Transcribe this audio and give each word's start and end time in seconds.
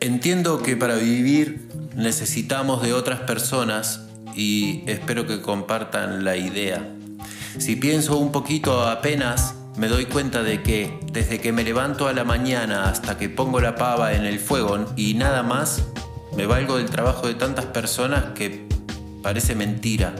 Entiendo 0.00 0.62
que 0.62 0.76
para 0.76 0.96
vivir 0.96 1.68
necesitamos 1.96 2.82
de 2.82 2.92
otras 2.92 3.20
personas 3.20 4.02
y 4.34 4.82
espero 4.86 5.26
que 5.26 5.40
compartan 5.40 6.24
la 6.24 6.36
idea. 6.36 6.86
Si 7.58 7.76
pienso 7.76 8.18
un 8.18 8.32
poquito 8.32 8.86
apenas, 8.86 9.54
me 9.76 9.88
doy 9.88 10.06
cuenta 10.06 10.42
de 10.42 10.62
que 10.62 10.98
desde 11.12 11.40
que 11.40 11.52
me 11.52 11.64
levanto 11.64 12.06
a 12.06 12.12
la 12.12 12.24
mañana 12.24 12.88
hasta 12.88 13.16
que 13.16 13.28
pongo 13.28 13.60
la 13.60 13.76
pava 13.76 14.12
en 14.14 14.24
el 14.24 14.38
fuego 14.38 14.84
y 14.96 15.14
nada 15.14 15.42
más, 15.42 15.82
me 16.36 16.46
valgo 16.46 16.76
del 16.76 16.90
trabajo 16.90 17.26
de 17.26 17.34
tantas 17.34 17.66
personas 17.66 18.24
que 18.34 18.66
parece 19.22 19.54
mentira. 19.54 20.14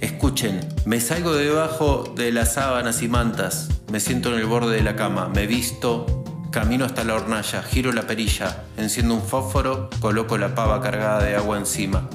Escuchen, 0.00 0.60
me 0.84 1.00
salgo 1.00 1.34
debajo 1.34 2.12
de 2.16 2.32
las 2.32 2.54
sábanas 2.54 3.02
y 3.02 3.08
mantas, 3.08 3.68
me 3.90 4.00
siento 4.00 4.32
en 4.32 4.38
el 4.38 4.46
borde 4.46 4.76
de 4.76 4.82
la 4.82 4.96
cama, 4.96 5.28
me 5.28 5.46
visto, 5.46 6.20
Camino 6.50 6.84
hasta 6.84 7.04
la 7.04 7.14
hornalla, 7.14 7.62
giro 7.62 7.92
la 7.92 8.08
perilla, 8.08 8.64
enciendo 8.76 9.14
un 9.14 9.22
fósforo, 9.22 9.88
coloco 10.00 10.36
la 10.36 10.54
pava 10.54 10.80
cargada 10.80 11.22
de 11.22 11.36
agua 11.36 11.56
encima, 11.56 12.08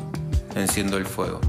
enciendo 0.56 0.98
el 0.98 1.06
fuego. 1.06 1.40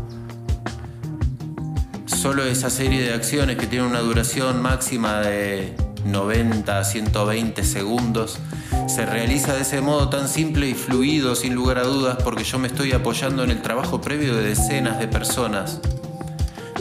Solo 2.06 2.44
esa 2.44 2.70
serie 2.70 3.02
de 3.02 3.12
acciones 3.12 3.56
que 3.56 3.66
tiene 3.66 3.86
una 3.86 4.00
duración 4.00 4.62
máxima 4.62 5.20
de 5.20 5.74
90 6.04 6.78
a 6.78 6.84
120 6.84 7.64
segundos 7.64 8.38
se 8.86 9.04
realiza 9.04 9.54
de 9.54 9.62
ese 9.62 9.80
modo 9.80 10.08
tan 10.08 10.28
simple 10.28 10.68
y 10.68 10.74
fluido 10.74 11.34
sin 11.34 11.54
lugar 11.54 11.78
a 11.78 11.82
dudas 11.82 12.18
porque 12.22 12.44
yo 12.44 12.58
me 12.60 12.68
estoy 12.68 12.92
apoyando 12.92 13.42
en 13.42 13.50
el 13.50 13.62
trabajo 13.62 14.00
previo 14.00 14.36
de 14.36 14.50
decenas 14.50 15.00
de 15.00 15.08
personas. 15.08 15.80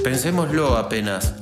Pensémoslo 0.03 0.77
apenas, 0.77 1.33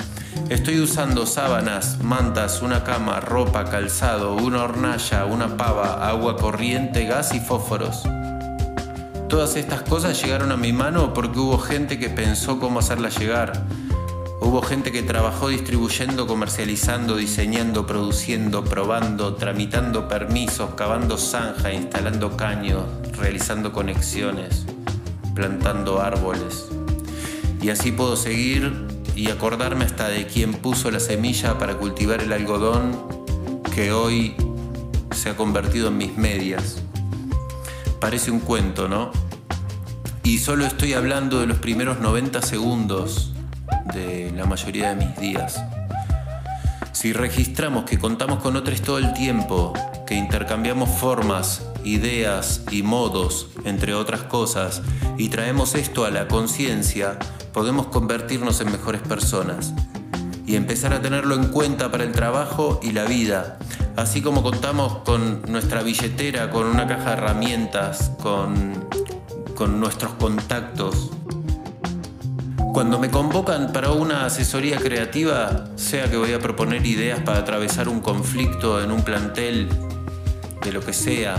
Estoy 0.49 0.79
usando 0.81 1.25
sábanas, 1.25 1.99
mantas, 2.03 2.61
una 2.61 2.83
cama, 2.83 3.19
ropa, 3.19 3.65
calzado, 3.65 4.35
una 4.35 4.63
hornalla, 4.63 5.25
una 5.25 5.57
pava, 5.57 6.07
agua 6.07 6.37
corriente, 6.37 7.05
gas 7.05 7.33
y 7.33 7.39
fósforos. 7.39 8.03
Todas 9.29 9.55
estas 9.55 9.81
cosas 9.81 10.21
llegaron 10.21 10.51
a 10.51 10.57
mi 10.57 10.71
mano 10.73 11.13
porque 11.13 11.39
hubo 11.39 11.57
gente 11.57 11.97
que 11.97 12.09
pensó 12.09 12.59
cómo 12.59 12.79
hacerlas 12.79 13.17
llegar. 13.17 13.65
Hubo 14.41 14.61
gente 14.61 14.91
que 14.91 15.01
trabajó 15.01 15.47
distribuyendo, 15.47 16.27
comercializando, 16.27 17.15
diseñando, 17.15 17.87
produciendo, 17.87 18.63
probando, 18.63 19.35
tramitando 19.35 20.07
permisos, 20.07 20.75
cavando 20.75 21.17
zanja, 21.17 21.73
instalando 21.73 22.37
caños, 22.37 22.83
realizando 23.17 23.71
conexiones, 23.71 24.65
plantando 25.33 26.01
árboles. 26.01 26.67
Y 27.61 27.69
así 27.69 27.91
puedo 27.91 28.17
seguir 28.17 28.92
y 29.15 29.29
acordarme 29.29 29.85
hasta 29.85 30.07
de 30.07 30.27
quien 30.27 30.53
puso 30.53 30.91
la 30.91 30.99
semilla 30.99 31.57
para 31.57 31.77
cultivar 31.77 32.21
el 32.21 32.33
algodón 32.33 32.97
que 33.75 33.91
hoy 33.91 34.35
se 35.11 35.29
ha 35.29 35.35
convertido 35.35 35.89
en 35.89 35.97
mis 35.97 36.17
medias. 36.17 36.81
Parece 37.99 38.31
un 38.31 38.39
cuento, 38.39 38.87
¿no? 38.87 39.11
Y 40.23 40.39
solo 40.39 40.65
estoy 40.65 40.93
hablando 40.93 41.39
de 41.39 41.47
los 41.47 41.57
primeros 41.57 41.99
90 41.99 42.41
segundos 42.41 43.33
de 43.93 44.31
la 44.35 44.45
mayoría 44.45 44.93
de 44.93 45.05
mis 45.05 45.19
días. 45.19 45.61
Si 46.91 47.11
registramos 47.11 47.83
que 47.83 47.99
contamos 47.99 48.39
con 48.39 48.55
otros 48.55 48.81
todo 48.81 48.97
el 48.97 49.13
tiempo, 49.13 49.73
que 50.07 50.15
intercambiamos 50.15 50.89
formas, 50.89 51.65
ideas 51.83 52.61
y 52.71 52.83
modos, 52.83 53.49
entre 53.65 53.93
otras 53.93 54.23
cosas, 54.23 54.81
y 55.17 55.29
traemos 55.29 55.75
esto 55.75 56.05
a 56.05 56.11
la 56.11 56.27
conciencia, 56.27 57.19
podemos 57.53 57.87
convertirnos 57.87 58.59
en 58.61 58.71
mejores 58.71 59.01
personas 59.01 59.73
y 60.45 60.55
empezar 60.55 60.91
a 60.93 61.01
tenerlo 61.01 61.35
en 61.35 61.45
cuenta 61.45 61.91
para 61.91 62.03
el 62.03 62.11
trabajo 62.11 62.79
y 62.81 62.91
la 62.91 63.05
vida, 63.05 63.59
así 63.95 64.21
como 64.21 64.43
contamos 64.43 64.97
con 65.05 65.43
nuestra 65.43 65.83
billetera, 65.83 66.49
con 66.49 66.65
una 66.65 66.87
caja 66.87 67.11
de 67.11 67.13
herramientas, 67.13 68.11
con, 68.21 68.73
con 69.55 69.79
nuestros 69.79 70.13
contactos. 70.13 71.11
Cuando 72.73 72.97
me 72.97 73.11
convocan 73.11 73.71
para 73.71 73.91
una 73.91 74.25
asesoría 74.25 74.77
creativa, 74.77 75.65
sea 75.75 76.09
que 76.09 76.17
voy 76.17 76.33
a 76.33 76.39
proponer 76.39 76.83
ideas 76.85 77.19
para 77.19 77.39
atravesar 77.39 77.87
un 77.87 78.01
conflicto 78.01 78.81
en 78.81 78.91
un 78.91 79.03
plantel, 79.03 79.69
de 80.63 80.71
lo 80.71 80.81
que 80.81 80.93
sea, 80.93 81.35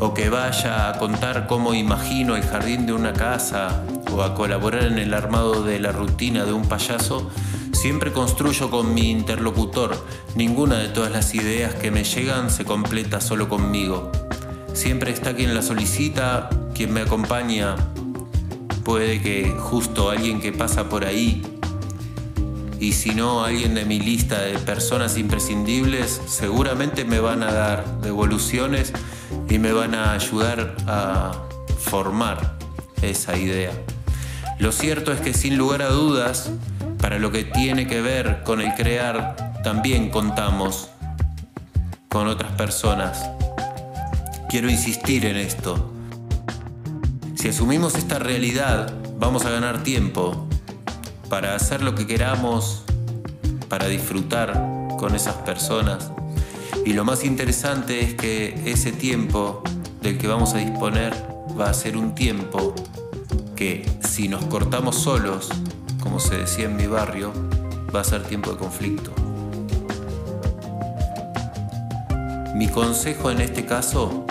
o 0.00 0.14
que 0.14 0.30
vaya 0.30 0.88
a 0.88 0.98
contar 0.98 1.46
cómo 1.46 1.74
imagino 1.74 2.34
el 2.34 2.42
jardín 2.42 2.86
de 2.86 2.94
una 2.94 3.12
casa, 3.12 3.82
o 4.12 4.22
a 4.22 4.34
colaborar 4.34 4.84
en 4.84 4.98
el 4.98 5.14
armado 5.14 5.62
de 5.62 5.78
la 5.80 5.92
rutina 5.92 6.44
de 6.44 6.52
un 6.52 6.66
payaso, 6.66 7.30
siempre 7.72 8.12
construyo 8.12 8.70
con 8.70 8.94
mi 8.94 9.10
interlocutor. 9.10 9.96
Ninguna 10.34 10.78
de 10.78 10.88
todas 10.88 11.10
las 11.10 11.34
ideas 11.34 11.74
que 11.74 11.90
me 11.90 12.04
llegan 12.04 12.50
se 12.50 12.64
completa 12.64 13.20
solo 13.20 13.48
conmigo. 13.48 14.12
Siempre 14.74 15.12
está 15.12 15.34
quien 15.34 15.54
la 15.54 15.62
solicita, 15.62 16.50
quien 16.74 16.92
me 16.92 17.00
acompaña. 17.00 17.76
Puede 18.84 19.20
que 19.22 19.54
justo 19.58 20.10
alguien 20.10 20.40
que 20.40 20.52
pasa 20.52 20.88
por 20.88 21.04
ahí 21.04 21.42
y 22.82 22.94
si 22.94 23.14
no 23.14 23.44
alguien 23.44 23.76
de 23.76 23.84
mi 23.84 24.00
lista 24.00 24.40
de 24.40 24.58
personas 24.58 25.16
imprescindibles, 25.16 26.20
seguramente 26.26 27.04
me 27.04 27.20
van 27.20 27.44
a 27.44 27.52
dar 27.52 28.00
devoluciones 28.00 28.92
y 29.48 29.60
me 29.60 29.70
van 29.72 29.94
a 29.94 30.14
ayudar 30.14 30.74
a 30.88 31.30
formar 31.78 32.56
esa 33.00 33.38
idea. 33.38 33.70
Lo 34.58 34.72
cierto 34.72 35.12
es 35.12 35.20
que 35.20 35.34
sin 35.34 35.56
lugar 35.56 35.82
a 35.82 35.88
dudas, 35.88 36.50
para 36.98 37.18
lo 37.18 37.32
que 37.32 37.44
tiene 37.44 37.86
que 37.86 38.00
ver 38.00 38.42
con 38.44 38.60
el 38.60 38.74
crear, 38.74 39.60
también 39.64 40.10
contamos 40.10 40.88
con 42.08 42.28
otras 42.28 42.52
personas. 42.52 43.28
Quiero 44.48 44.70
insistir 44.70 45.26
en 45.26 45.36
esto. 45.36 45.92
Si 47.34 47.48
asumimos 47.48 47.96
esta 47.96 48.18
realidad, 48.18 48.92
vamos 49.18 49.44
a 49.46 49.50
ganar 49.50 49.82
tiempo 49.82 50.46
para 51.28 51.54
hacer 51.54 51.82
lo 51.82 51.94
que 51.94 52.06
queramos, 52.06 52.84
para 53.68 53.86
disfrutar 53.88 54.52
con 54.98 55.14
esas 55.14 55.34
personas. 55.36 56.10
Y 56.84 56.92
lo 56.92 57.04
más 57.04 57.24
interesante 57.24 58.00
es 58.00 58.14
que 58.14 58.60
ese 58.66 58.92
tiempo 58.92 59.62
del 60.02 60.18
que 60.18 60.28
vamos 60.28 60.54
a 60.54 60.58
disponer 60.58 61.14
va 61.58 61.70
a 61.70 61.74
ser 61.74 61.96
un 61.96 62.14
tiempo 62.14 62.74
si 64.00 64.26
nos 64.26 64.44
cortamos 64.46 64.96
solos, 64.96 65.48
como 66.02 66.18
se 66.18 66.36
decía 66.36 66.64
en 66.64 66.76
mi 66.76 66.86
barrio, 66.86 67.32
va 67.94 68.00
a 68.00 68.04
ser 68.04 68.24
tiempo 68.24 68.50
de 68.50 68.56
conflicto. 68.56 69.12
Mi 72.56 72.66
consejo 72.68 73.30
en 73.30 73.40
este 73.40 73.64
caso 73.64 74.26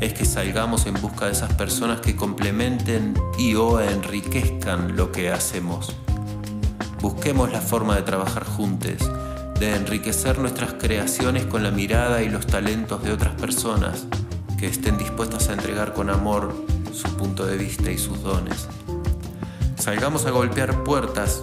es 0.00 0.14
que 0.14 0.24
salgamos 0.24 0.86
en 0.86 1.00
busca 1.00 1.26
de 1.26 1.32
esas 1.32 1.52
personas 1.54 2.00
que 2.00 2.16
complementen 2.16 3.14
y 3.38 3.54
o 3.54 3.80
enriquezcan 3.80 4.96
lo 4.96 5.12
que 5.12 5.30
hacemos. 5.30 5.94
Busquemos 7.00 7.52
la 7.52 7.60
forma 7.60 7.94
de 7.94 8.02
trabajar 8.02 8.44
juntos, 8.44 8.98
de 9.60 9.76
enriquecer 9.76 10.40
nuestras 10.40 10.72
creaciones 10.72 11.46
con 11.46 11.62
la 11.62 11.70
mirada 11.70 12.22
y 12.22 12.28
los 12.28 12.48
talentos 12.48 13.04
de 13.04 13.12
otras 13.12 13.34
personas 13.34 14.06
que 14.58 14.66
estén 14.66 14.98
dispuestas 14.98 15.48
a 15.48 15.52
entregar 15.52 15.94
con 15.94 16.10
amor 16.10 16.71
su 16.92 17.08
punto 17.16 17.46
de 17.46 17.56
vista 17.56 17.90
y 17.90 17.96
sus 17.98 18.22
dones. 18.22 18.68
Salgamos 19.76 20.26
a 20.26 20.30
golpear 20.30 20.84
puertas, 20.84 21.42